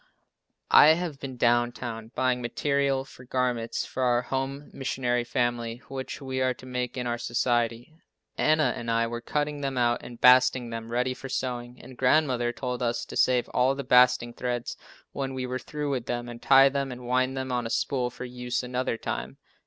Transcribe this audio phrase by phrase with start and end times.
[0.71, 6.19] I have been down town buying material for garments for our Home Missionary family which
[6.19, 7.93] we are to make in our society.
[8.35, 12.51] Anna and I were cutting them out and basting them ready for sewing, and grandmother
[12.51, 14.75] told us to save all the basting threads
[15.11, 18.09] when we were through with them and tie them and wind them on a spool
[18.09, 19.37] for use another time.